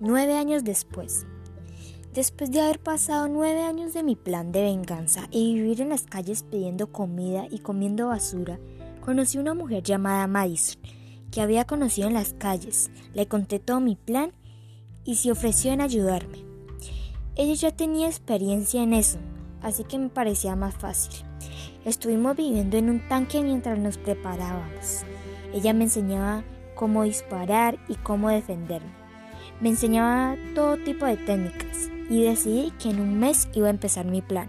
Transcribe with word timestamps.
Nueve 0.00 0.36
años 0.36 0.62
después. 0.62 1.26
Después 2.14 2.52
de 2.52 2.60
haber 2.60 2.78
pasado 2.78 3.26
nueve 3.26 3.62
años 3.62 3.94
de 3.94 4.04
mi 4.04 4.14
plan 4.14 4.52
de 4.52 4.62
venganza 4.62 5.26
y 5.32 5.54
vivir 5.54 5.80
en 5.80 5.88
las 5.88 6.02
calles 6.02 6.44
pidiendo 6.44 6.92
comida 6.92 7.46
y 7.50 7.58
comiendo 7.58 8.06
basura, 8.06 8.60
conocí 9.00 9.38
una 9.38 9.54
mujer 9.54 9.82
llamada 9.82 10.28
Madison, 10.28 10.80
que 11.32 11.40
había 11.40 11.64
conocido 11.64 12.06
en 12.06 12.14
las 12.14 12.32
calles. 12.32 12.92
Le 13.12 13.26
conté 13.26 13.58
todo 13.58 13.80
mi 13.80 13.96
plan 13.96 14.32
y 15.02 15.16
se 15.16 15.32
ofreció 15.32 15.72
en 15.72 15.80
ayudarme. 15.80 16.44
Ella 17.34 17.54
ya 17.54 17.72
tenía 17.72 18.06
experiencia 18.06 18.80
en 18.80 18.92
eso, 18.92 19.18
así 19.62 19.82
que 19.82 19.98
me 19.98 20.10
parecía 20.10 20.54
más 20.54 20.76
fácil. 20.76 21.24
Estuvimos 21.84 22.36
viviendo 22.36 22.76
en 22.76 22.88
un 22.88 23.08
tanque 23.08 23.42
mientras 23.42 23.80
nos 23.80 23.98
preparábamos. 23.98 25.02
Ella 25.52 25.72
me 25.72 25.84
enseñaba 25.84 26.44
cómo 26.76 27.02
disparar 27.02 27.80
y 27.88 27.96
cómo 27.96 28.28
defenderme. 28.28 29.07
Me 29.60 29.70
enseñaba 29.70 30.36
todo 30.54 30.76
tipo 30.76 31.04
de 31.06 31.16
técnicas 31.16 31.90
y 32.08 32.22
decidí 32.22 32.72
que 32.80 32.90
en 32.90 33.00
un 33.00 33.18
mes 33.18 33.48
iba 33.54 33.66
a 33.66 33.70
empezar 33.70 34.06
mi 34.06 34.22
plan. 34.22 34.48